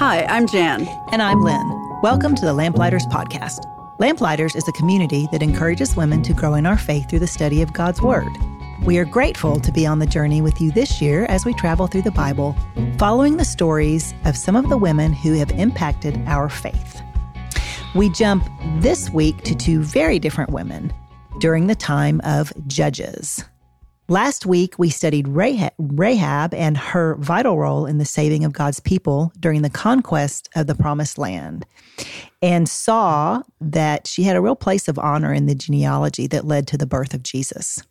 [0.00, 0.88] Hi, I'm Jan.
[1.12, 2.00] And I'm Lynn.
[2.02, 3.66] Welcome to the Lamplighters Podcast.
[3.98, 7.60] Lamplighters is a community that encourages women to grow in our faith through the study
[7.60, 8.32] of God's Word.
[8.82, 11.86] We are grateful to be on the journey with you this year as we travel
[11.86, 12.56] through the Bible,
[12.96, 17.02] following the stories of some of the women who have impacted our faith.
[17.94, 18.48] We jump
[18.78, 20.94] this week to two very different women
[21.40, 23.44] during the time of Judges.
[24.10, 29.32] Last week, we studied Rahab and her vital role in the saving of God's people
[29.38, 31.64] during the conquest of the promised land
[32.42, 36.66] and saw that she had a real place of honor in the genealogy that led
[36.66, 37.84] to the birth of Jesus.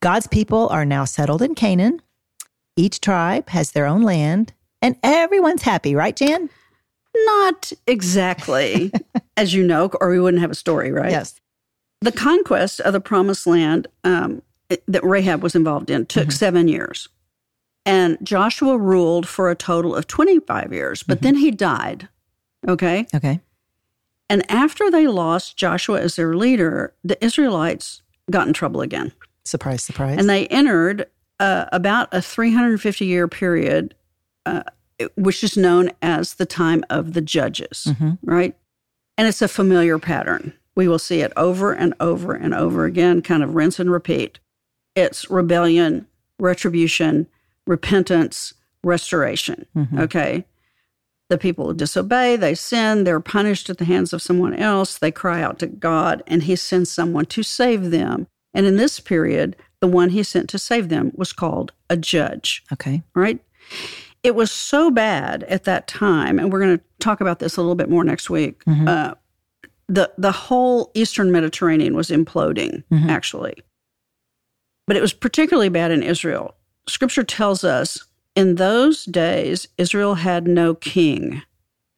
[0.00, 2.00] God's people are now settled in Canaan.
[2.76, 6.48] Each tribe has their own land, and everyone's happy, right, Jan?
[7.16, 8.92] Not exactly,
[9.36, 11.10] as you know, or we wouldn't have a story, right?
[11.10, 11.40] Yes.
[12.02, 14.42] The conquest of the promised land um,
[14.86, 16.30] that Rahab was involved in took mm-hmm.
[16.30, 17.08] seven years.
[17.86, 21.24] And Joshua ruled for a total of 25 years, but mm-hmm.
[21.24, 22.08] then he died.
[22.66, 23.06] Okay.
[23.14, 23.40] Okay.
[24.28, 29.12] And after they lost Joshua as their leader, the Israelites got in trouble again.
[29.44, 30.18] Surprise, surprise.
[30.18, 31.06] And they entered
[31.40, 33.94] uh, about a 350 year period,
[34.44, 34.64] uh,
[35.16, 38.12] which is known as the time of the judges, mm-hmm.
[38.22, 38.54] right?
[39.16, 40.52] And it's a familiar pattern.
[40.74, 44.38] We will see it over and over and over again, kind of rinse and repeat.
[44.98, 46.06] It's rebellion,
[46.40, 47.28] retribution,
[47.66, 49.66] repentance, restoration.
[49.76, 50.00] Mm-hmm.
[50.00, 50.44] Okay.
[51.28, 55.42] The people disobey, they sin, they're punished at the hands of someone else, they cry
[55.42, 58.26] out to God, and He sends someone to save them.
[58.54, 62.64] And in this period, the one He sent to save them was called a judge.
[62.72, 63.02] Okay.
[63.14, 63.40] Right?
[64.22, 67.60] It was so bad at that time, and we're going to talk about this a
[67.60, 68.64] little bit more next week.
[68.64, 68.88] Mm-hmm.
[68.88, 69.14] Uh,
[69.88, 73.08] the the whole Eastern Mediterranean was imploding, mm-hmm.
[73.08, 73.54] actually.
[74.88, 76.56] But it was particularly bad in Israel.
[76.88, 78.04] Scripture tells us
[78.34, 81.42] in those days, Israel had no king,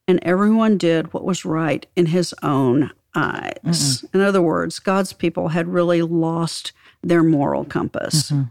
[0.07, 3.53] and everyone did what was right in his own eyes.
[3.63, 4.13] Mm-mm.
[4.13, 8.31] In other words, God's people had really lost their moral compass.
[8.31, 8.43] Mm-hmm.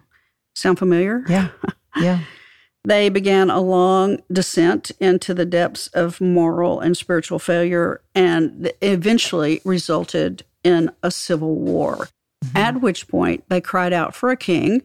[0.54, 1.22] Sound familiar?
[1.28, 1.48] Yeah.
[1.97, 2.20] Yeah.
[2.84, 9.60] they began a long descent into the depths of moral and spiritual failure and eventually
[9.65, 12.09] resulted in a civil war.
[12.45, 12.56] Mm-hmm.
[12.56, 14.83] At which point they cried out for a king,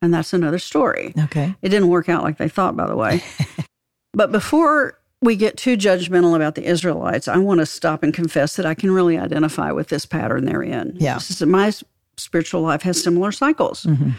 [0.00, 1.12] and that's another story.
[1.24, 1.54] Okay.
[1.60, 3.22] It didn't work out like they thought, by the way.
[4.12, 8.56] but before we get too judgmental about the Israelites, I want to stop and confess
[8.56, 10.96] that I can really identify with this pattern they're in.
[10.98, 11.18] Yeah.
[11.46, 11.72] my
[12.16, 13.84] spiritual life has similar cycles.
[13.84, 14.10] Mm-hmm.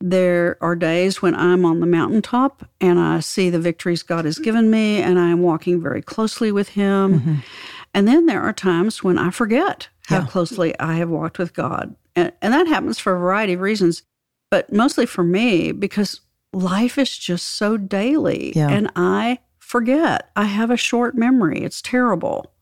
[0.00, 4.38] There are days when I'm on the mountaintop and I see the victories God has
[4.38, 7.20] given me and I am walking very closely with Him.
[7.20, 7.34] Mm-hmm.
[7.94, 10.26] And then there are times when I forget how yeah.
[10.26, 11.94] closely I have walked with God.
[12.14, 14.02] And, and that happens for a variety of reasons,
[14.50, 16.20] but mostly for me because
[16.52, 18.68] life is just so daily yeah.
[18.68, 20.30] and I forget.
[20.36, 21.62] I have a short memory.
[21.62, 22.52] It's terrible.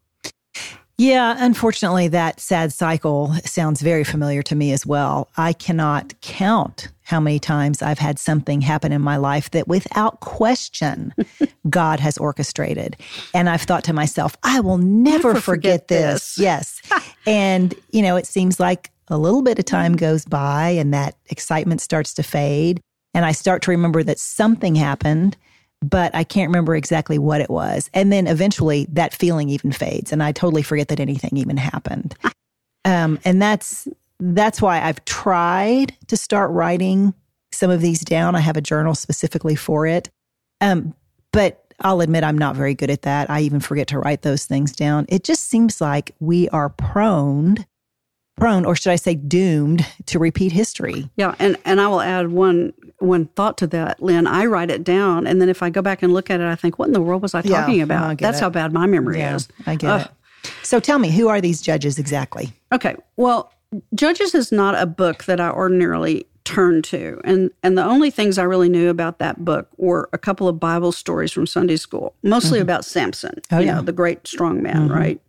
[0.96, 5.30] Yeah, unfortunately, that sad cycle sounds very familiar to me as well.
[5.34, 10.20] I cannot count how many times I've had something happen in my life that without
[10.20, 11.14] question
[11.70, 12.98] God has orchestrated.
[13.32, 16.34] And I've thought to myself, I will never, never forget, forget, this.
[16.34, 16.38] this.
[16.38, 16.82] yes.
[17.26, 21.16] and, you know, it seems like a little bit of time goes by and that
[21.28, 22.80] excitement starts to fade.
[23.12, 25.36] And I start to remember that something happened,
[25.82, 27.90] but I can't remember exactly what it was.
[27.92, 32.14] And then eventually that feeling even fades and I totally forget that anything even happened.
[32.84, 33.88] Um, and that's
[34.20, 37.14] that's why I've tried to start writing
[37.52, 38.34] some of these down.
[38.34, 40.10] I have a journal specifically for it.
[40.60, 40.94] Um,
[41.32, 43.30] but I'll admit I'm not very good at that.
[43.30, 45.06] I even forget to write those things down.
[45.08, 47.64] It just seems like we are prone
[48.40, 51.08] prone, or should I say doomed, to repeat history.
[51.16, 54.26] Yeah, and, and I will add one one thought to that, Lynn.
[54.26, 56.54] I write it down, and then if I go back and look at it, I
[56.54, 58.18] think, what in the world was I talking yeah, about?
[58.18, 58.42] That's it.
[58.42, 59.48] how bad my memory yeah, is.
[59.66, 60.08] I get uh,
[60.44, 60.52] it.
[60.62, 62.52] So tell me, who are these judges exactly?
[62.72, 63.52] Okay, well,
[63.94, 67.20] Judges is not a book that I ordinarily turn to.
[67.24, 70.58] And and the only things I really knew about that book were a couple of
[70.58, 72.62] Bible stories from Sunday school, mostly mm-hmm.
[72.62, 73.74] about Samson, oh, you yeah.
[73.76, 74.92] know, the great strong man, mm-hmm.
[74.92, 75.20] right?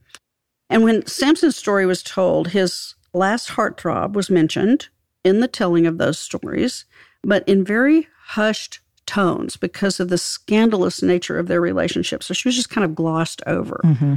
[0.70, 4.90] And when Samson's story was told, his last heartthrob was mentioned
[5.24, 6.86] in the telling of those stories,
[7.24, 12.24] but in very hushed tones because of the scandalous nature of their relationship.
[12.24, 13.82] So she was just kind of glossed over.
[13.84, 14.16] Mm-hmm.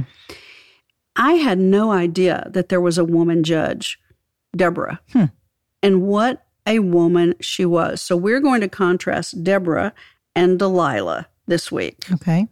[1.15, 3.99] I had no idea that there was a woman judge,
[4.55, 5.25] Deborah, hmm.
[5.81, 8.01] and what a woman she was.
[8.01, 9.93] So we're going to contrast Deborah
[10.35, 12.11] and Delilah this week.
[12.11, 12.47] Okay.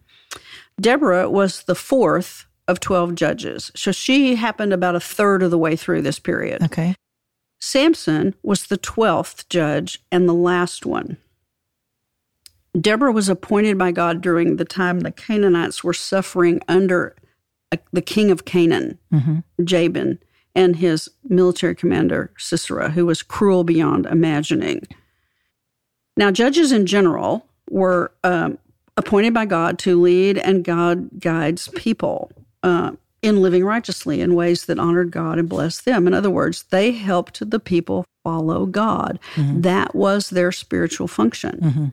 [0.79, 3.71] Deborah was the fourth of 12 judges.
[3.75, 6.63] So she happened about a third of the way through this period.
[6.63, 6.95] Okay.
[7.59, 11.17] Samson was the 12th judge and the last one.
[12.79, 17.15] Deborah was appointed by God during the time the Canaanites were suffering under
[17.71, 19.39] a, the king of Canaan, mm-hmm.
[19.63, 20.19] Jabin,
[20.55, 24.87] and his military commander, Sisera, who was cruel beyond imagining.
[26.17, 28.57] Now, judges in general were um,
[28.97, 32.31] appointed by God to lead and God guides people
[32.63, 36.07] uh, in living righteously in ways that honored God and blessed them.
[36.07, 39.19] In other words, they helped the people follow God.
[39.35, 39.61] Mm-hmm.
[39.61, 41.59] That was their spiritual function.
[41.61, 41.85] Mm-hmm.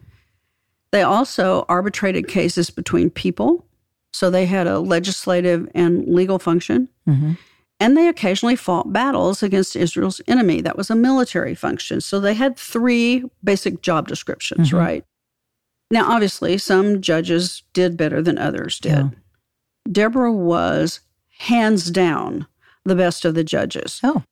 [0.93, 3.65] They also arbitrated cases between people.
[4.13, 6.89] So they had a legislative and legal function.
[7.09, 7.33] Mm-hmm.
[7.79, 10.61] And they occasionally fought battles against Israel's enemy.
[10.61, 12.01] That was a military function.
[12.01, 14.77] So they had three basic job descriptions, mm-hmm.
[14.77, 15.05] right?
[15.93, 18.91] Now, obviously, some judges did better than others did.
[18.91, 19.09] Yeah.
[19.91, 21.01] Deborah was
[21.39, 22.47] hands down
[22.85, 24.01] the best of the judges.
[24.03, 24.23] Oh.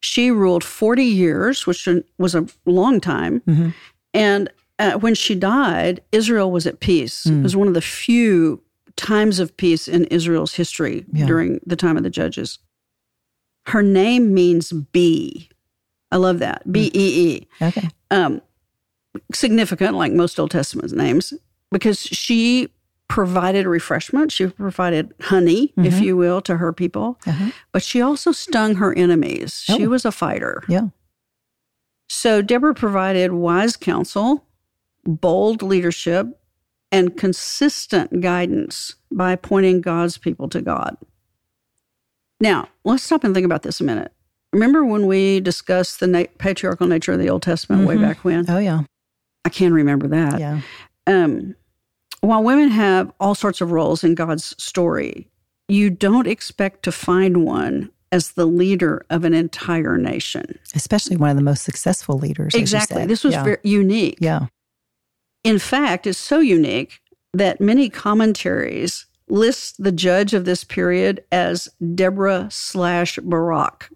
[0.00, 1.88] She ruled 40 years, which
[2.18, 3.40] was a long time.
[3.40, 3.70] Mm-hmm.
[4.14, 7.24] And uh, when she died, Israel was at peace.
[7.24, 7.40] Mm.
[7.40, 8.62] It was one of the few
[8.96, 11.26] times of peace in Israel's history yeah.
[11.26, 12.58] during the time of the judges.
[13.66, 15.50] Her name means bee.
[16.12, 16.62] I love that.
[16.62, 16.72] Hmm.
[16.72, 17.48] B E E.
[17.60, 17.88] Okay.
[18.10, 18.40] Um,
[19.34, 21.34] significant, like most Old Testament names,
[21.70, 22.68] because she
[23.08, 24.32] provided refreshment.
[24.32, 25.84] She provided honey, mm-hmm.
[25.84, 27.18] if you will, to her people.
[27.26, 27.50] Uh-huh.
[27.72, 29.64] But she also stung her enemies.
[29.68, 29.76] Oh.
[29.76, 30.62] She was a fighter.
[30.68, 30.88] Yeah.
[32.08, 34.44] So Deborah provided wise counsel,
[35.04, 36.40] bold leadership,
[36.92, 40.96] and consistent guidance by pointing God's people to God.
[42.40, 44.12] Now, let's stop and think about this a minute.
[44.52, 48.00] Remember when we discussed the na- patriarchal nature of the Old Testament mm-hmm.
[48.00, 48.48] way back when?
[48.48, 48.82] Oh, yeah.
[49.44, 50.38] I can remember that.
[50.38, 50.60] Yeah.
[51.06, 51.54] Um,
[52.20, 55.28] while women have all sorts of roles in God's story,
[55.68, 61.30] you don't expect to find one as the leader of an entire nation, especially one
[61.30, 62.54] of the most successful leaders.
[62.54, 63.04] Exactly.
[63.06, 63.42] This was yeah.
[63.44, 64.18] very unique.
[64.20, 64.46] Yeah.
[65.44, 67.00] In fact, it's so unique
[67.34, 73.90] that many commentaries list the judge of this period as Deborah slash Barak.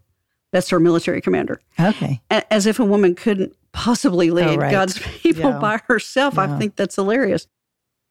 [0.52, 1.60] That's her military commander.
[1.78, 2.20] Okay.
[2.30, 4.72] As if a woman couldn't possibly lead oh, right.
[4.72, 5.58] God's people yeah.
[5.58, 6.34] by herself.
[6.34, 6.42] Yeah.
[6.42, 7.46] I think that's hilarious.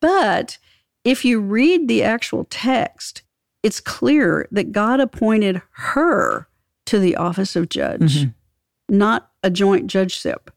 [0.02, 0.58] But
[1.04, 3.24] if you read the actual text,
[3.64, 6.48] it's clear that God appointed her
[6.86, 8.96] to the office of judge, mm-hmm.
[8.96, 10.52] not a joint judgeship.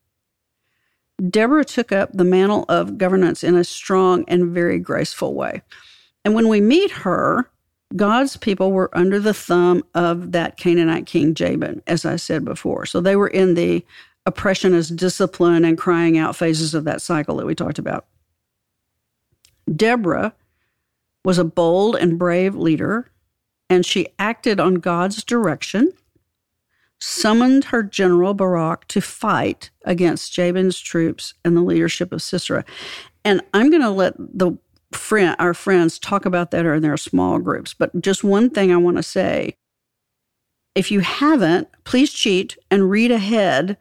[1.28, 5.62] Deborah took up the mantle of governance in a strong and very graceful way.
[6.24, 7.48] And when we meet her,
[7.94, 12.86] God's people were under the thumb of that Canaanite king Jabin, as I said before.
[12.86, 13.84] So they were in the
[14.24, 18.06] oppression as discipline and crying out phases of that cycle that we talked about.
[19.74, 20.34] Deborah
[21.24, 23.10] was a bold and brave leader,
[23.70, 25.92] and she acted on God's direction,
[27.00, 32.64] summoned her general Barak to fight against Jabin's troops and the leadership of Sisera.
[33.24, 34.58] And I'm going to let the
[34.92, 37.74] friend, our friends talk about that in their small groups.
[37.74, 39.56] But just one thing I want to say
[40.74, 43.76] if you haven't, please cheat and read ahead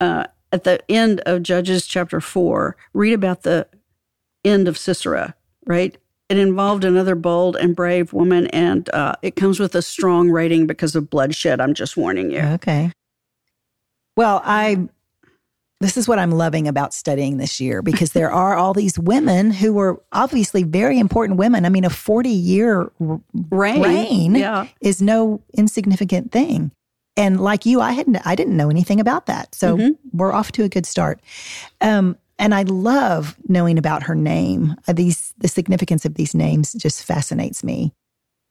[0.00, 2.76] uh, at the end of Judges chapter four.
[2.92, 3.66] Read about the
[4.48, 5.34] end of Sisera,
[5.66, 5.96] right?
[6.28, 10.66] It involved another bold and brave woman, and uh, it comes with a strong rating
[10.66, 11.60] because of bloodshed.
[11.60, 12.40] I'm just warning you.
[12.40, 12.92] Okay.
[14.16, 14.88] Well, I
[15.80, 19.52] this is what I'm loving about studying this year because there are all these women
[19.52, 21.64] who were obviously very important women.
[21.64, 24.66] I mean, a 40 year reign, reign yeah.
[24.80, 26.72] is no insignificant thing.
[27.16, 29.54] And like you, I hadn't, I didn't know anything about that.
[29.54, 30.16] So mm-hmm.
[30.16, 31.20] we're off to a good start.
[31.80, 34.76] Um, and I love knowing about her name.
[34.86, 37.92] Uh, these, the significance of these names just fascinates me.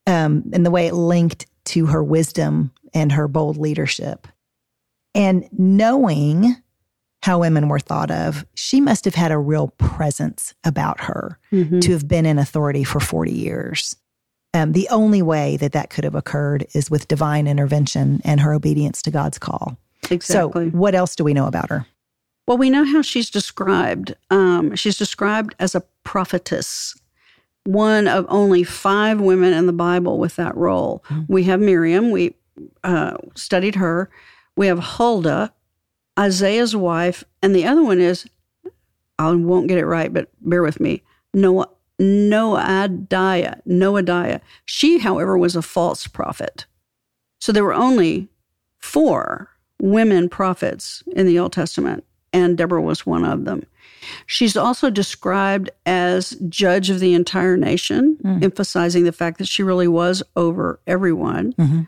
[0.06, 4.28] Um, and the way it linked to her wisdom and her bold leadership.
[5.14, 6.56] And knowing
[7.24, 11.80] how women were thought of, she must have had a real presence about her mm-hmm.
[11.80, 13.96] to have been in authority for 40 years.
[14.54, 18.54] Um, the only way that that could have occurred is with divine intervention and her
[18.54, 19.78] obedience to God's call.
[20.10, 20.70] Exactly.
[20.70, 21.86] So, what else do we know about her?
[22.48, 24.16] Well, we know how she's described.
[24.30, 26.96] Um, she's described as a prophetess,
[27.66, 31.04] one of only five women in the Bible with that role.
[31.10, 31.34] Mm-hmm.
[31.34, 32.36] We have Miriam, we
[32.84, 34.10] uh, studied her.
[34.56, 35.54] We have Huldah,
[36.18, 38.26] Isaiah's wife, and the other one is,
[39.20, 41.70] I won't get it right, but bear with me, Noah.
[42.00, 44.40] Noadiah, Noadiah.
[44.66, 46.68] She, however, was a false prophet.
[47.40, 48.30] So there were only
[48.78, 49.50] four
[49.82, 52.04] women prophets in the Old Testament,
[52.38, 53.62] and Deborah was one of them.
[54.26, 58.44] She's also described as judge of the entire nation, mm.
[58.44, 61.54] emphasizing the fact that she really was over everyone.
[61.54, 61.82] Mm-hmm.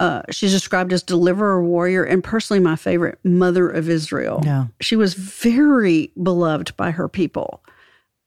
[0.00, 4.40] Uh, she's described as deliverer, warrior, and personally my favorite, mother of Israel.
[4.44, 4.66] Yeah.
[4.80, 7.62] She was very beloved by her people.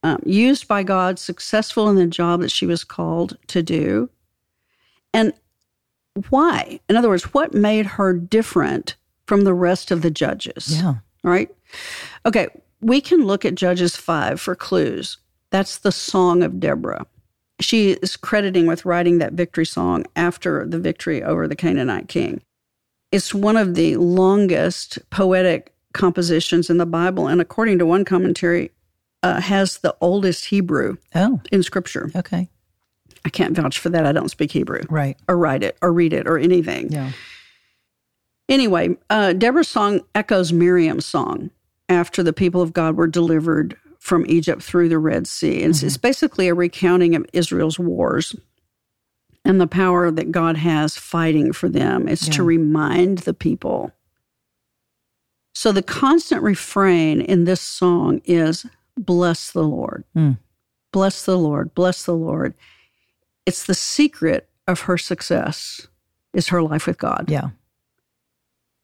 [0.06, 4.08] um, used by God, successful in the job that she was called to do.
[5.16, 5.34] And
[6.30, 6.80] why?
[6.88, 10.80] In other words, what made her different from the rest of the judges?
[10.80, 10.96] Yeah.
[11.25, 11.50] Right?
[12.25, 12.48] Okay,
[12.82, 15.17] we can look at Judges 5 for clues.
[15.50, 17.05] That's the Song of Deborah.
[17.60, 22.41] She is crediting with writing that victory song after the victory over the Canaanite king.
[23.12, 28.72] It's one of the longest poetic compositions in the Bible, and according to one commentary,
[29.24, 32.12] uh, has the oldest Hebrew Oh, in Scripture.
[32.15, 32.50] okay.
[33.24, 34.05] I can't vouch for that.
[34.05, 35.17] I don't speak Hebrew Right.
[35.27, 36.91] or write it or read it or anything.
[36.91, 37.12] Yeah.
[38.48, 41.50] Anyway, uh, Deborah's song echoes Miriam's song
[41.90, 45.64] after the people of God were delivered from Egypt through the Red Sea.
[45.64, 48.36] And it's, it's basically a recounting of Israel's wars
[49.44, 52.08] and the power that God has fighting for them.
[52.08, 53.92] It's to remind the people.
[55.54, 58.66] So the constant refrain in this song is
[58.98, 60.04] bless the Lord.
[60.16, 60.38] Mm.
[60.92, 61.74] Bless the Lord.
[61.74, 62.54] Bless the Lord.
[63.46, 65.88] It's the secret of her success
[66.34, 67.30] is her life with God.
[67.30, 67.50] Yeah.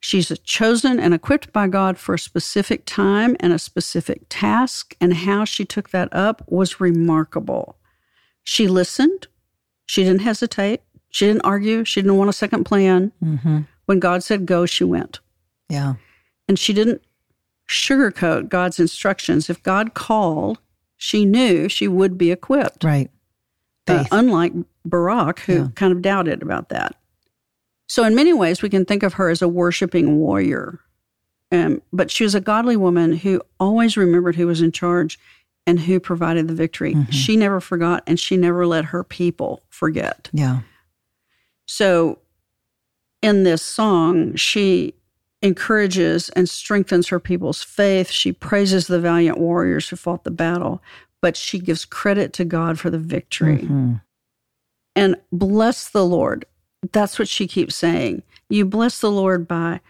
[0.03, 5.13] She's chosen and equipped by God for a specific time and a specific task, and
[5.13, 7.77] how she took that up was remarkable.
[8.43, 9.27] She listened,
[9.85, 13.11] she didn't hesitate, she didn't argue, she didn't want a second plan.
[13.23, 13.59] Mm-hmm.
[13.85, 15.19] When God said go, she went.
[15.69, 15.93] Yeah.
[16.47, 17.03] And she didn't
[17.69, 19.49] sugarcoat God's instructions.
[19.49, 20.59] If God called,
[20.97, 22.83] she knew she would be equipped.
[22.83, 23.11] Right.
[23.87, 24.53] Uh, unlike
[24.83, 25.67] Barak, who Yeah.
[25.75, 26.95] kind of doubted about that.
[27.91, 30.79] So, in many ways, we can think of her as a worshiping warrior.
[31.51, 35.19] Um, but she was a godly woman who always remembered who was in charge
[35.67, 36.93] and who provided the victory.
[36.95, 37.11] Mm-hmm.
[37.11, 40.29] She never forgot and she never let her people forget.
[40.31, 40.61] yeah.
[41.65, 42.19] So,
[43.21, 44.93] in this song, she
[45.41, 48.09] encourages and strengthens her people's faith.
[48.09, 50.81] She praises the valiant warriors who fought the battle,
[51.21, 54.01] but she gives credit to God for the victory Mhm.
[54.95, 56.45] and bless the Lord.
[56.91, 58.23] That's what she keeps saying.
[58.49, 59.81] You bless the Lord by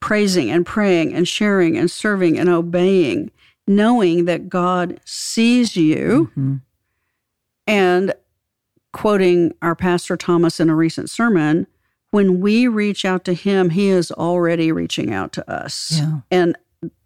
[0.00, 3.30] praising and praying and sharing and serving and obeying,
[3.66, 6.30] knowing that God sees you.
[6.36, 6.60] Mhm.
[7.66, 8.14] And
[8.92, 11.66] quoting our pastor Thomas in a recent sermon,
[12.10, 15.98] when we reach out to him, he is already reaching out to us.
[15.98, 16.20] Yeah.
[16.30, 16.56] And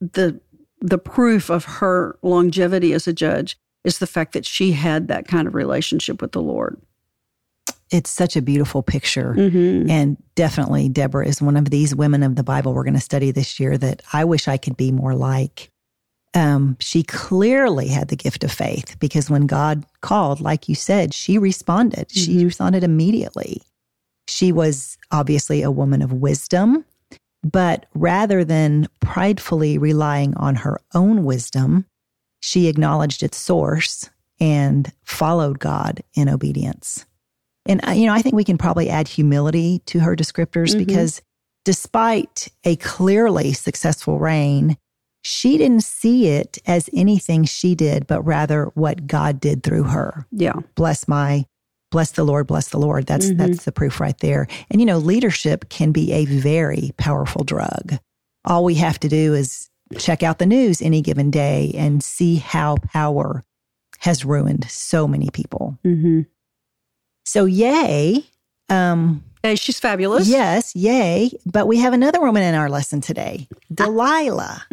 [0.01, 0.41] the
[0.81, 5.27] the proof of her longevity as a judge is the fact that she had that
[5.27, 6.79] kind of relationship with the Lord.
[7.91, 9.35] It's such a beautiful picture.
[9.37, 9.89] Mm-hmm.
[9.89, 13.31] And definitely, Deborah is one of these women of the Bible we're going to study
[13.31, 15.71] this year that I wish I could be more like.
[16.35, 21.15] Um, she clearly had the gift of faith because when God called, like you said,
[21.15, 22.11] she responded.
[22.11, 22.47] She Mhm.
[22.47, 23.63] responded immediately.
[24.27, 26.85] She was obviously a woman of wisdom,
[27.45, 31.87] but rather than pridefully relying on her own wisdom,
[32.41, 37.05] she acknowledged its source and followed God in obedience.
[37.67, 40.79] And, I- you know, I think we can probably add humility to her descriptors Mhm.
[40.87, 41.23] because
[41.65, 44.77] despite a clearly successful reign,
[45.23, 50.27] she didn't see it as anything she did, but rather what God did through her.
[50.31, 50.53] Yeah.
[50.75, 51.47] Bless my,
[51.91, 53.07] bless the Lord, bless the Lord.
[53.07, 53.39] That's, Mhm.
[53.39, 54.47] that's the proof right there.
[54.71, 57.95] And, you know, leadership can be a very powerful drug.
[58.45, 62.37] All we have to do is check out the news any given day and see
[62.37, 63.43] how power
[64.01, 65.79] has ruined so many people.
[65.87, 66.23] Mm-hmm.
[67.25, 68.25] So, yay.
[68.69, 70.27] Um, Hey, she's fabulous.
[70.27, 71.31] yes, yay.
[71.45, 74.65] But we have another woman in our lesson today Delilah.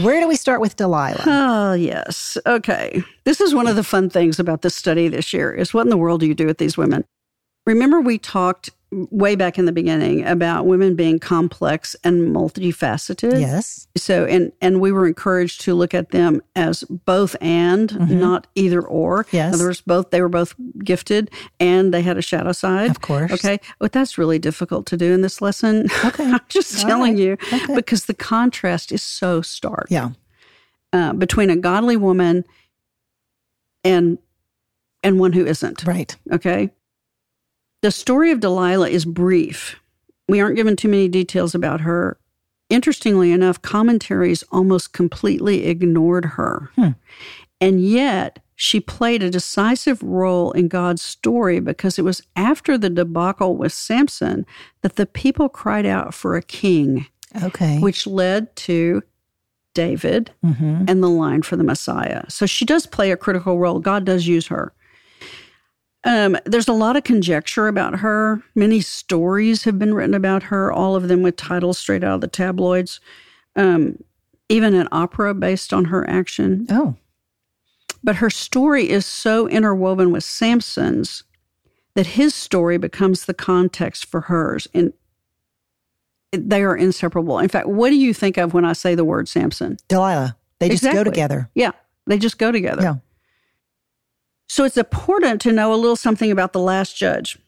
[0.00, 1.24] Where do we start with Delilah?
[1.26, 2.38] Oh, yes.
[2.46, 3.02] Okay.
[3.24, 5.90] This is one of the fun things about this study this year is what in
[5.90, 7.04] the world do you do with these women?
[7.66, 13.40] Remember we talked way back in the beginning about women being complex and multifaceted?
[13.40, 13.86] Yes.
[13.96, 18.82] So and and we were encouraged to look at them as both and, not either
[18.82, 19.24] or.
[19.24, 19.36] Mm-hmm.
[19.36, 19.48] Yes.
[19.48, 20.54] In other words, both they were both
[20.84, 22.90] gifted and they had a shadow side.
[22.90, 23.32] Of course.
[23.32, 23.60] Okay.
[23.78, 25.86] But that's really difficult to do in this lesson.
[26.04, 26.24] Okay.
[26.32, 27.22] I'm just All telling right.
[27.22, 27.74] you Okay.
[27.74, 30.10] because the contrast is so stark Yeah.
[30.92, 32.44] uh, between a godly woman
[33.84, 34.18] and
[35.02, 35.84] and one who isn't.
[35.86, 36.14] Right.
[36.30, 36.70] Okay.
[37.82, 39.76] The story of Delilah is brief.
[40.28, 42.16] We aren't given too many details about her.
[42.70, 46.70] Interestingly enough, commentaries almost completely ignored her.
[46.76, 46.90] Hmm.
[47.60, 52.88] And yet, she played a decisive role in God's story because it was after the
[52.88, 54.46] debacle with Samson
[54.82, 57.06] that the people cried out for a king,
[57.42, 57.78] Okay.
[57.80, 59.02] which led to
[59.74, 62.24] David hmm and the line for the Messiah.
[62.28, 63.80] So she does play a critical role.
[63.80, 64.72] God does use her.
[66.04, 68.42] Um, there's a lot of conjecture about her.
[68.54, 72.20] Many stories have been written about her, all of them with titles straight out of
[72.20, 73.00] the tabloids.
[73.54, 74.02] Um,
[74.48, 76.66] even an opera based on her action.
[76.70, 76.96] Oh,
[78.02, 81.22] But her story is so interwoven with Samson's
[81.94, 84.66] that his story becomes the context for hers.
[84.74, 84.92] And
[86.32, 87.38] they are inseparable.
[87.38, 89.76] In fact, what do you think of when I say the word Samson?
[89.88, 90.36] Delilah.
[90.58, 91.04] They just Exactly.
[91.04, 91.50] go together.
[91.54, 91.72] Yeah,
[92.06, 92.82] they just go together.
[92.82, 92.94] Yeah.
[94.52, 97.38] So it's important to know a little something about the last judge.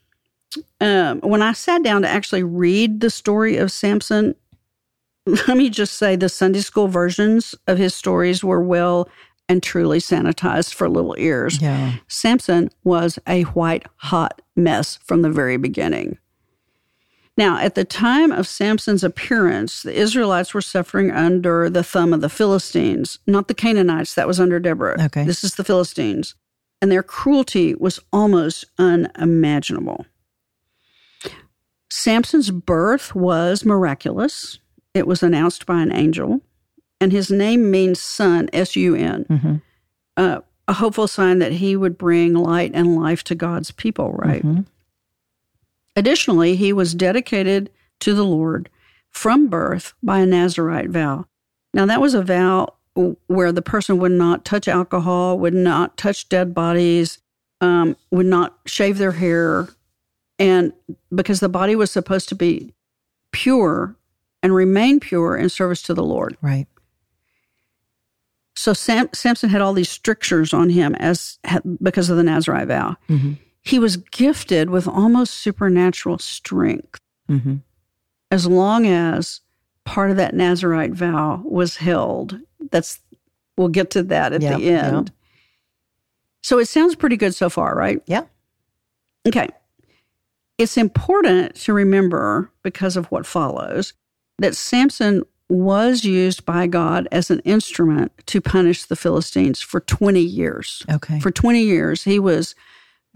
[0.81, 4.35] Um, when I sat down to actually read the story of Samson,
[5.27, 9.11] let me just say the Sunday school versions of his stories were well
[9.51, 11.61] and truly sanitized for little ears.
[11.61, 11.97] Yeah.
[12.09, 16.17] Samson was a white hot mess from the very beginning.
[17.37, 22.23] Now, at the time of Samson's appearance, the Israelites were suffering under the thumb of
[22.23, 24.15] the Philistines, not the Canaanites.
[24.15, 25.05] That was under Deborah.
[25.05, 25.25] Okay.
[25.25, 26.35] This is the Philistines.
[26.85, 30.05] And their cruelty was almost unimaginable.
[31.88, 34.59] Samson's birth was miraculous.
[34.93, 36.43] It was announced by an angel,
[37.00, 39.55] and his name means son, S U N Mm-hmm.
[40.19, 44.43] uh, a hopeful sign that he would bring light and life to God's people, right?
[44.45, 44.67] Mhm.
[45.97, 48.69] Additionally, he was dedicated to the Lord
[49.09, 51.25] from birth by a Nazarite vow.
[51.73, 56.29] Now, that was a vow where the person would not touch alcohol, would not touch
[56.29, 57.19] dead bodies,
[57.61, 59.69] um, would not shave their hair,
[60.39, 60.73] and
[61.15, 62.73] because the body was supposed to be
[63.33, 63.97] pure
[64.43, 66.37] and remain pure in service to the Lord.
[66.43, 66.67] Right.
[68.57, 71.39] So Sam, Samson had all these strictures on him as
[71.83, 72.97] because of the Nazarite vow.
[73.09, 73.39] Mhm.
[73.63, 77.55] He was gifted with almost supernatural strength Mm-hmm.
[78.31, 79.41] as long as
[79.87, 82.39] part of that Nazarite vow was held.
[82.71, 83.00] That's
[83.56, 84.87] we'll get to that at Yeah, the yeah.
[84.88, 85.12] end.
[86.42, 88.02] So it sounds pretty good so far, right?
[88.06, 88.25] Yeah.
[89.26, 89.49] Okay.
[90.59, 93.94] It's important to remember because of what follows
[94.38, 100.21] that Samson was used by God as an instrument to punish the Philistines for 20
[100.21, 100.83] years.
[100.90, 101.21] Okay.
[101.21, 102.54] For 20 years, he was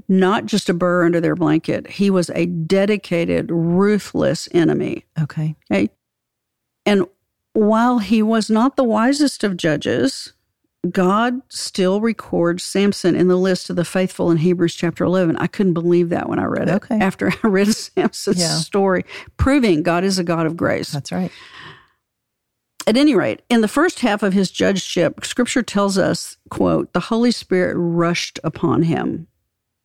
[0.08, 5.04] not just a burr under their blanket, he was a dedicated, ruthless enemy.
[5.20, 5.54] okay.
[5.70, 5.90] Okay.
[6.86, 7.04] And
[7.58, 10.32] while he was not the wisest of judges,
[10.90, 15.36] God still records Samson in the list of the faithful in Hebrews chapter 11.
[15.36, 16.74] I couldn't believe that when I read it.
[16.76, 16.98] Okay.
[17.00, 18.54] After I read Samson's Yeah.
[18.54, 19.04] story,
[19.36, 20.92] proving God is a God of grace.
[20.92, 21.32] That's right.
[22.86, 27.00] At any rate, in the first half of his judgeship, scripture tells us, quote, the
[27.00, 29.26] Holy Spirit rushed upon him.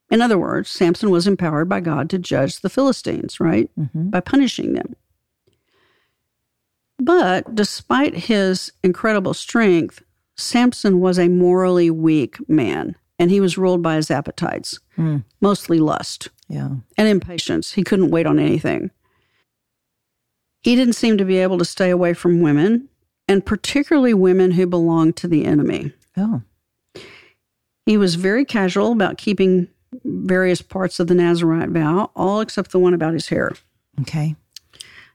[0.09, 3.69] In other words, Samson was empowered by God to judge the Philistines, right?
[3.79, 4.11] Mhm.
[4.11, 4.95] By punishing them.
[6.99, 10.03] But despite his incredible strength,
[10.37, 15.17] Samson was a morally weak man, and he was ruled by his appetites, Hmm.
[15.41, 16.69] mostly lust Yeah.
[16.97, 17.73] and impatience.
[17.73, 18.91] He couldn't wait on anything.
[20.61, 22.89] He didn't seem to be able to stay away from women,
[23.27, 25.93] and particularly women who belonged to the enemy.
[26.15, 26.41] Oh.
[27.85, 29.67] He was very casual about keeping
[30.05, 33.51] various parts of the Nazarite vow, all except the one about his hair.
[34.01, 34.35] Okay.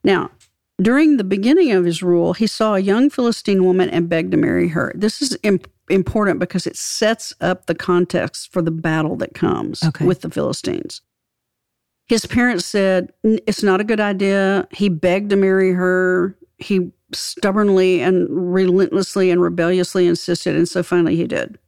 [0.05, 0.31] Now,
[0.81, 4.37] during the beginning of his rule, he saw a young Philistine woman and begged to
[4.37, 4.93] marry her.
[4.95, 5.61] This is im-
[5.91, 10.05] important because it sets up the context for the battle that comes Okay.
[10.07, 11.01] with the Philistines.
[12.07, 14.67] His parents said it's not a good idea.
[14.71, 16.37] He begged to marry her.
[16.59, 21.59] He stubbornly and relentlessly and rebelliously insisted, and so finally he did.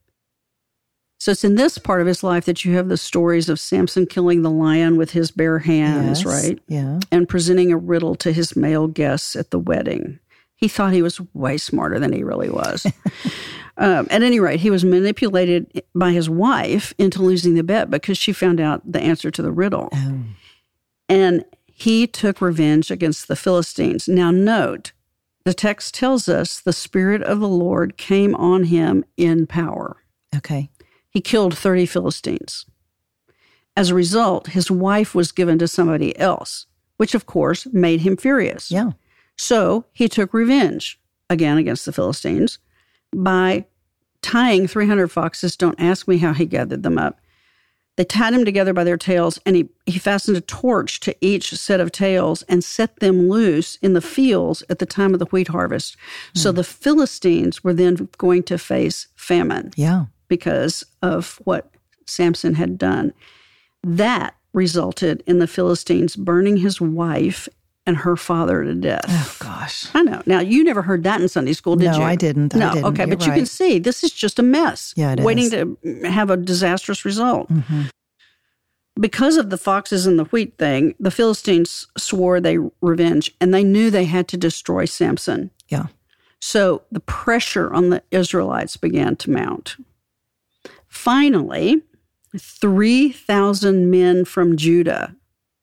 [1.20, 4.06] So it's in this part of his life that you have the stories of Samson
[4.06, 6.24] killing the lion with his bare hands, Yes.
[6.24, 6.58] right?
[6.66, 6.98] Yeah.
[7.12, 10.18] and presenting a riddle to his male guests at the wedding.
[10.56, 12.86] He thought he was way smarter than he really was.
[13.76, 18.16] um, at any rate, he was manipulated by his wife into losing the bet because
[18.16, 19.90] she found out the answer to the riddle.
[19.92, 20.20] Oh.
[21.10, 24.08] And he took revenge against the Philistines.
[24.08, 24.92] Now, note,
[25.44, 29.98] the text tells us the Spirit of the Lord came on him in power.
[30.34, 30.70] Okay.
[31.10, 32.66] He killed 30 Philistines.
[33.76, 38.16] As a result, his wife was given to somebody else, which of course made him
[38.16, 38.70] furious.
[38.70, 38.92] Yeah.
[39.36, 42.58] So he took revenge again against the Philistines
[43.14, 43.66] by
[44.22, 45.56] tying 300 foxes.
[45.56, 47.20] Don't ask me how he gathered them up.
[47.96, 51.54] They tied them together by their tails, and he, he fastened a torch to each
[51.54, 55.26] set of tails and set them loose in the fields at the time of the
[55.26, 55.96] wheat harvest.
[56.34, 56.56] So hmm.
[56.56, 60.06] the Philistines were then going to face famine Yeah.
[60.30, 61.70] Because of what
[62.06, 63.12] Samson had done.
[63.84, 67.48] That resulted in the Philistines burning his wife
[67.86, 69.04] and her father to death.
[69.08, 69.86] Oh gosh.
[69.94, 70.22] I know.
[70.26, 71.90] Now, you never heard that in Sunday school, did you?
[71.92, 72.04] No, you?
[72.04, 72.54] I didn't.
[72.54, 72.84] I No, didn't.
[72.86, 74.94] okay, You're but you can see this is just a mess.
[74.96, 75.50] Yeah, it waiting is.
[75.50, 75.78] to
[76.10, 77.48] have a disastrous result.
[77.50, 77.82] hmm
[79.00, 83.64] Because of the foxes and the wheat thing, the Philistines swore they revenge, and they
[83.64, 85.50] knew they had to destroy Samson.
[85.68, 85.86] Yeah.
[86.40, 89.76] So the pressure on the Israelites began to mount.
[90.90, 91.82] Finally,
[92.38, 95.14] 3,000 men from Judah,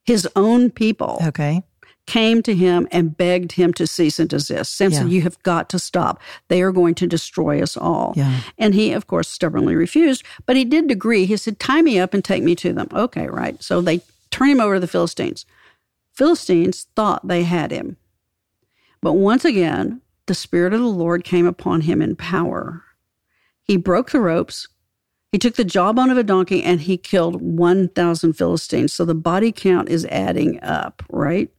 [0.06, 1.63] his own people, Okay.
[2.06, 4.76] came to him and begged him to cease and desist.
[4.76, 5.13] Samson, Yeah.
[5.16, 6.22] you have got to stop.
[6.48, 8.13] They are going to destroy us all.
[8.16, 8.40] Yeah.
[8.58, 11.26] And he, of course, stubbornly refused, but he did agree.
[11.26, 12.88] He said, Tie me up and take me to them.
[12.94, 13.62] Okay, right.
[13.62, 15.46] So they turn him over to the Philistines.
[16.13, 17.98] Philistines thought they had him.
[19.02, 22.84] But once again, the Spirit of the Lord came upon him in power.
[23.63, 24.68] He broke the ropes.
[25.32, 28.94] He took the jawbone of a donkey and he killed 1,000 Philistines.
[28.94, 31.50] So the body count is adding up, right?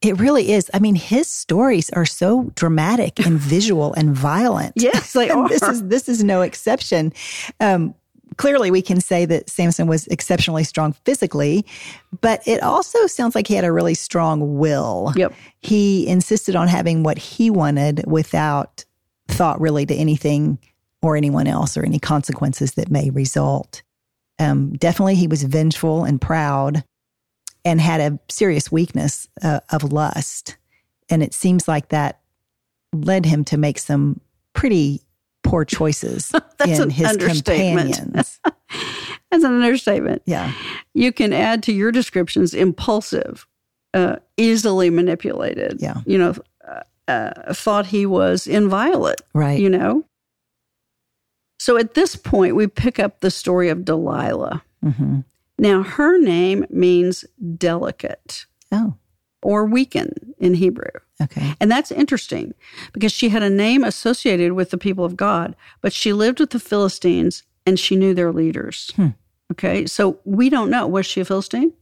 [0.00, 0.70] It really is.
[0.74, 4.74] I mean, his stories are so dramatic and visual and violent.
[4.76, 5.48] Yes, they are.
[5.48, 7.12] this is this is no exception.
[7.60, 7.94] Um,
[8.36, 11.64] clearly, we can say that Samson was exceptionally strong physically,
[12.20, 15.12] but it also sounds like he had a really strong will.
[15.16, 15.32] Yep.
[15.60, 18.84] He insisted on having what he wanted without
[19.28, 20.58] thought really to anything
[21.04, 23.82] or anyone else or any consequences that may result.
[24.38, 26.82] Um, definitely, he was vengeful and proud
[27.64, 30.56] and had a serious weakness uh, of lust.
[31.08, 32.20] And it seems like that
[32.92, 34.20] led him to make some
[34.54, 35.02] pretty
[35.42, 37.94] poor choices That's in an his understatement.
[37.96, 38.40] companions.
[39.30, 40.22] That's an understatement.
[40.26, 40.52] yeah.
[40.94, 43.46] You can add to your descriptions impulsive,
[43.92, 45.78] uh, easily manipulated.
[45.80, 45.96] Yeah.
[46.06, 46.34] You know,
[46.66, 49.58] uh, uh, thought he was inviolate, Right.
[49.60, 50.04] you know?
[51.64, 54.62] So at this point, we pick up the story of Delilah.
[54.82, 55.20] hmm
[55.58, 57.24] Now, her name means
[57.56, 58.96] delicate Oh,
[59.42, 60.90] or weaken in Hebrew.
[61.22, 61.54] okay.
[61.60, 62.52] And that's interesting
[62.92, 66.50] because she had a name associated with the people of God, but she lived with
[66.50, 68.90] the Philistines and she knew their leaders.
[68.96, 69.08] Hmm.
[69.52, 69.86] Okay.
[69.86, 70.86] So we don't know.
[70.86, 71.72] Was she a Philistine?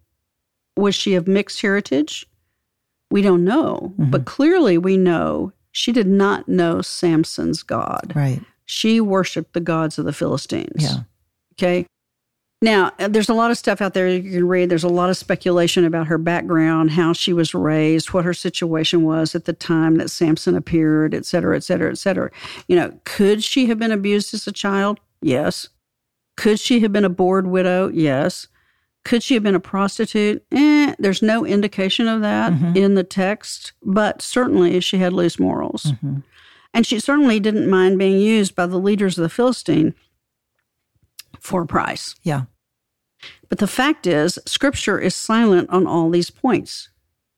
[0.77, 2.25] Was she of mixed heritage?
[3.11, 3.95] We don't know.
[3.99, 4.11] Mm-hmm.
[4.13, 8.13] But clearly we know she did not know Samson's God.
[8.15, 8.43] Right.
[8.65, 10.83] She worshiped the gods of the Philistines.
[10.83, 10.97] Yeah.
[11.55, 11.87] Okay.
[12.61, 14.69] Now, uh, there's a lot of stuff out there you can read.
[14.71, 19.03] There's a lot of speculation about her background, how she was raised, what her situation
[19.03, 22.31] was at the time that Samson appeared, et cetera, et cetera, et cetera.
[22.69, 25.01] You know, could she have been abused as a child?
[25.21, 25.69] Yes.
[26.37, 27.89] Could she have been a bored widow?
[27.89, 28.47] Yes.
[29.05, 30.45] Could she have been a prostitute?
[30.53, 35.93] Eh, there's no indication of that in the text, but certainly she had loose morals.
[36.05, 36.23] Mhm.
[36.75, 39.95] And she certainly didn't mind being used by the leaders of the Philistine
[41.39, 42.15] for a price.
[42.23, 42.43] Yeah.
[43.49, 46.89] But the fact is, scripture is silent on all these points.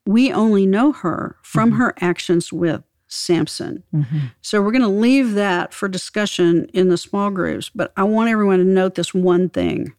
[0.05, 3.83] We only know her from her actions with Samson.
[3.93, 4.31] Mhm.
[4.41, 7.69] So we're going to leave that for discussion in the small groups.
[7.73, 9.93] But I want everyone to note this one thing.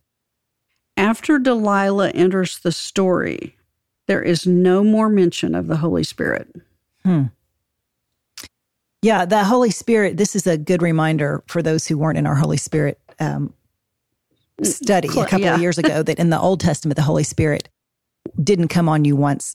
[0.96, 3.56] After Delilah enters the story,
[4.06, 6.54] there is no more mention of the Holy Spirit.
[9.06, 12.34] Yeah, the Holy Spirit, this is a good reminder for those who weren't in our
[12.34, 13.54] Holy Spirit um,
[14.64, 15.54] study a couple yeah.
[15.54, 17.68] of years ago that in the Old Testament, the Holy Spirit
[18.42, 19.54] didn't come on you once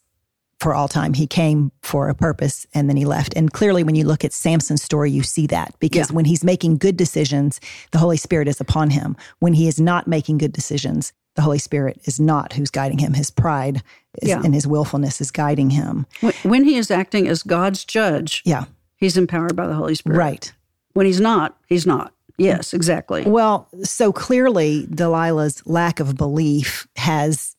[0.62, 1.14] for all time.
[1.14, 3.34] He came for a purpose and then he left.
[3.36, 6.16] And clearly, when you look at Samson's story, you see that because Yeah.
[6.16, 7.60] when he's making good decisions,
[7.92, 9.18] the Holy Spirit is upon him.
[9.40, 13.16] When he is not making good decisions, the Holy Spirit is not who's guiding him.
[13.16, 13.84] His pride
[14.22, 14.42] is, Yeah.
[14.46, 16.06] and his willfulness is guiding him.
[16.22, 18.64] When- When he is acting as God's judge, Yeah,
[19.02, 20.18] he's empowered by the Holy Spirit.
[20.18, 20.54] right.
[20.94, 22.14] When he's not, he's not.
[22.38, 23.24] Yes, exactly.
[23.24, 27.56] Well, so clearly Delilah's lack of belief has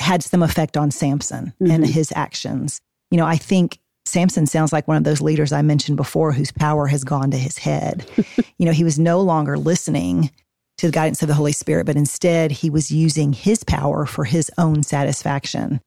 [0.00, 1.84] had some effect on Samson and mm-hmm.
[1.84, 2.80] his actions.
[3.10, 6.52] You know, I think Samson sounds like one of those leaders I mentioned before whose
[6.52, 8.06] power has gone to his head.
[8.58, 10.30] you know, he was no longer listening
[10.78, 14.24] to the guidance of the Holy Spirit, but instead he was using his power for
[14.24, 15.80] his own satisfaction,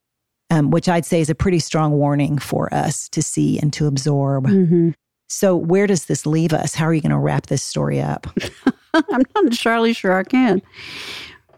[0.50, 3.88] um, which I'd say is a pretty strong warning for us to see and to
[3.88, 4.48] absorb.
[4.48, 4.92] Mm-hmm.
[5.30, 6.74] So, where does this leave us?
[6.74, 8.28] How are you going to wrap this story up?
[8.94, 10.62] I'm not entirely sure I can.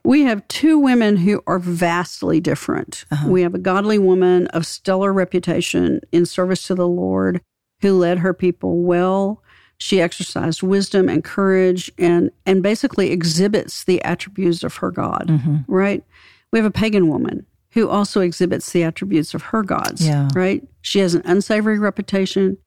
[0.04, 3.06] We have two women who are vastly different.
[3.28, 7.42] We have a godly woman of stellar reputation in service to the Lord
[7.82, 9.44] who led her people well.
[9.78, 15.30] She exercised wisdom and courage and, and basically exhibits the attributes of her God,
[15.68, 16.04] right?
[16.52, 20.30] We have a pagan woman who also exhibits the attributes of her gods, Yeah.
[20.34, 20.68] right?
[20.82, 22.58] She has an unsavory reputation.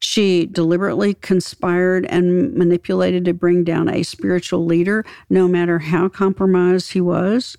[0.00, 6.92] She deliberately conspired and manipulated to bring down a spiritual leader, no matter how compromised
[6.92, 7.56] he was.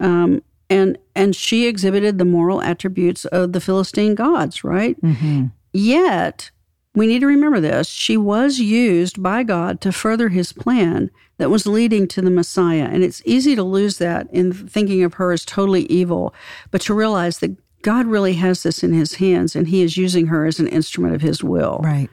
[0.00, 5.00] Um, and and she exhibited the moral attributes of the Philistine gods, right?
[5.02, 5.46] Mm-hmm.
[5.72, 6.50] Yet,
[6.94, 7.88] we need to remember this.
[7.88, 12.84] She was used by God to further his plan that was leading to the Messiah.
[12.84, 16.34] And it's easy to lose that in thinking of her as totally evil,
[16.70, 20.28] but to realize that God really has this in his hands and he is using
[20.28, 21.80] her as an instrument of his will.
[21.82, 22.08] Right.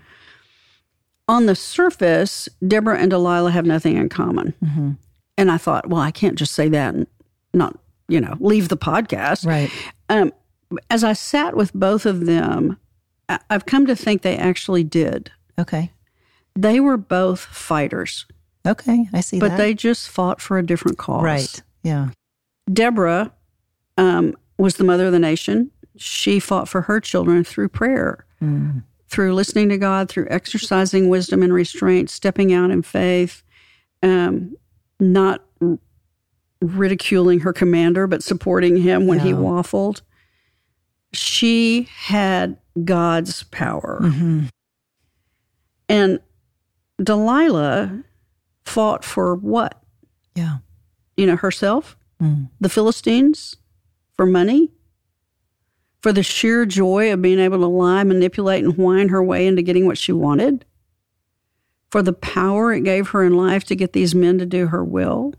[1.28, 4.54] on the surface, Deborah and Delilah have nothing in common.
[4.64, 4.92] Mm-hmm.
[5.38, 7.08] And I thought, well, I can't just say that and
[7.54, 7.78] not,
[8.10, 9.46] you know, leave the podcast.
[9.46, 9.72] Right.
[10.10, 10.34] Um,
[10.90, 12.78] as I sat with both of them,
[13.50, 15.32] I've come to think they actually did.
[15.58, 15.92] Okay.
[16.54, 18.26] They were both fighters,
[18.66, 19.08] Okay.
[19.14, 19.58] I see but that.
[19.58, 21.24] they just fought for a different cause.
[21.24, 21.64] right.
[21.84, 22.10] Yeah.
[22.72, 23.32] Deborah
[23.98, 25.72] um, was the mother of the nation.
[25.98, 28.84] She fought for her children through prayer, Mm.
[29.08, 33.44] through listening to God, through exercising wisdom and restraint, stepping out in faith,
[34.02, 34.56] um,
[35.00, 35.44] not
[36.62, 40.02] ridiculing her commander, but supporting him when he waffled.
[41.14, 44.00] She had God's power.
[44.02, 44.46] hmm
[45.90, 46.20] And
[47.02, 48.04] Delilah
[48.72, 49.82] fought for what?
[50.36, 50.58] Yeah.
[51.18, 52.50] You know, herself, Mm.
[52.60, 53.58] the Philistines,
[54.16, 54.72] for money,
[56.02, 59.62] for the sheer joy of being able to lie, manipulate, and whine her way into
[59.62, 60.66] getting what she wanted,
[61.90, 64.84] for the power it gave her in life to get these men to do her
[64.84, 65.34] will.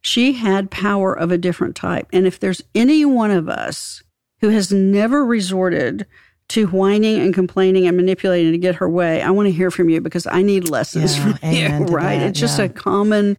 [0.00, 2.06] She had power of a different type.
[2.12, 4.02] And if there's any one of us
[4.40, 6.06] who has never resorted
[6.50, 9.88] to whining and complaining and manipulating to get her way, I want to hear from
[9.88, 12.18] you because I need lessons Yeah, from you, right?
[12.18, 12.66] that, it's just yeah.
[12.66, 13.36] a common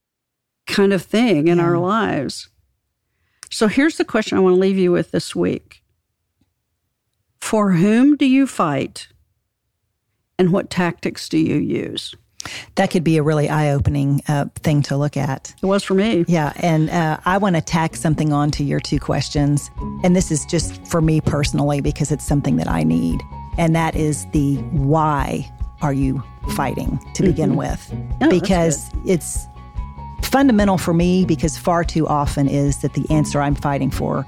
[0.67, 1.63] kind of thing in Yeah.
[1.65, 2.49] our lives.
[3.51, 5.81] So here's the question I want to leave you with this week
[7.39, 9.07] For whom do you fight?
[10.37, 12.13] And what tactics do you use?
[12.75, 15.53] That could be a really eye opening uh, thing to look at.
[15.61, 16.25] It was for me.
[16.27, 16.53] Yeah.
[16.57, 19.69] And uh, I want to tack something on to your two questions.
[20.03, 23.21] And this is just for me personally because it's something that I need.
[23.57, 25.49] And that is the why
[25.81, 26.23] are you
[26.55, 27.93] fighting to begin with?
[28.21, 29.45] Oh, because it's
[30.23, 34.25] fundamental for me because far too often is that the answer I'm fighting for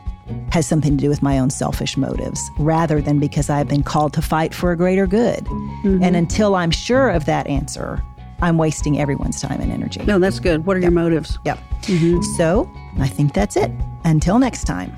[0.51, 4.13] has something to do with my own selfish motives rather than because I've been called
[4.13, 5.45] to fight for a greater good.
[5.45, 6.03] Mm-hmm.
[6.03, 8.03] And until I'm sure of that answer,
[8.41, 10.01] I'm wasting everyone's time and energy.
[10.03, 10.65] No, that's good.
[10.65, 11.39] What are your motives?
[11.45, 11.59] Yep.
[12.37, 13.71] So I think that's it.
[14.03, 14.95] Until next time.